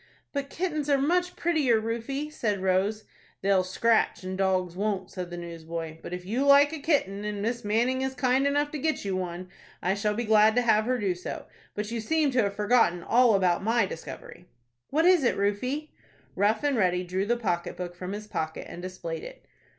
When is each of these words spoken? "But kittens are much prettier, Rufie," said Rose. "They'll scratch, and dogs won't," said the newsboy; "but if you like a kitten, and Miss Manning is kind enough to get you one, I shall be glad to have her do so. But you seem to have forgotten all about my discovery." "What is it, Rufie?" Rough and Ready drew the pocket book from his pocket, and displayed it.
"But 0.33 0.49
kittens 0.49 0.89
are 0.89 0.97
much 0.97 1.35
prettier, 1.35 1.79
Rufie," 1.79 2.31
said 2.33 2.63
Rose. 2.63 3.03
"They'll 3.43 3.63
scratch, 3.63 4.23
and 4.23 4.35
dogs 4.35 4.75
won't," 4.75 5.11
said 5.11 5.29
the 5.29 5.37
newsboy; 5.37 5.99
"but 6.01 6.11
if 6.11 6.25
you 6.25 6.43
like 6.43 6.73
a 6.73 6.79
kitten, 6.79 7.23
and 7.23 7.39
Miss 7.43 7.63
Manning 7.63 8.01
is 8.01 8.15
kind 8.15 8.47
enough 8.47 8.71
to 8.71 8.79
get 8.79 9.05
you 9.05 9.15
one, 9.15 9.49
I 9.79 9.93
shall 9.93 10.15
be 10.15 10.23
glad 10.23 10.55
to 10.55 10.63
have 10.63 10.85
her 10.85 10.97
do 10.97 11.13
so. 11.13 11.45
But 11.75 11.91
you 11.91 12.01
seem 12.01 12.31
to 12.31 12.41
have 12.41 12.55
forgotten 12.55 13.03
all 13.03 13.35
about 13.35 13.61
my 13.61 13.85
discovery." 13.85 14.47
"What 14.89 15.05
is 15.05 15.23
it, 15.23 15.37
Rufie?" 15.37 15.91
Rough 16.35 16.63
and 16.63 16.77
Ready 16.77 17.03
drew 17.03 17.27
the 17.27 17.37
pocket 17.37 17.77
book 17.77 17.93
from 17.93 18.13
his 18.13 18.25
pocket, 18.25 18.65
and 18.67 18.81
displayed 18.81 19.23
it. 19.23 19.45